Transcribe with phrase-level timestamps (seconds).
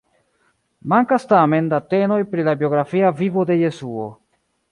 [0.93, 4.09] Mankas, tamen, datenoj pri la biografia vivo de Jesuo.